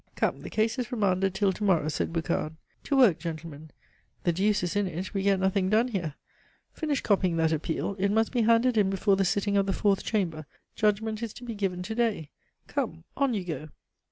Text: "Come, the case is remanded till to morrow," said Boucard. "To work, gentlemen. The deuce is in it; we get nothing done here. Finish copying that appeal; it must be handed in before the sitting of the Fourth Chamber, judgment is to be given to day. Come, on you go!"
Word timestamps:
"Come, 0.15 0.41
the 0.41 0.49
case 0.49 0.79
is 0.79 0.91
remanded 0.91 1.35
till 1.35 1.53
to 1.53 1.63
morrow," 1.63 1.87
said 1.87 2.11
Boucard. 2.11 2.55
"To 2.85 2.97
work, 2.97 3.19
gentlemen. 3.19 3.69
The 4.23 4.31
deuce 4.33 4.63
is 4.63 4.75
in 4.75 4.87
it; 4.87 5.13
we 5.13 5.21
get 5.21 5.39
nothing 5.39 5.69
done 5.69 5.89
here. 5.89 6.15
Finish 6.73 7.01
copying 7.01 7.37
that 7.37 7.51
appeal; 7.51 7.95
it 7.99 8.09
must 8.11 8.31
be 8.31 8.41
handed 8.41 8.77
in 8.79 8.89
before 8.89 9.15
the 9.15 9.23
sitting 9.23 9.57
of 9.57 9.67
the 9.67 9.73
Fourth 9.73 10.03
Chamber, 10.03 10.47
judgment 10.75 11.21
is 11.21 11.33
to 11.33 11.43
be 11.43 11.53
given 11.53 11.83
to 11.83 11.93
day. 11.93 12.31
Come, 12.65 13.03
on 13.15 13.35
you 13.35 13.43
go!" 13.43 13.69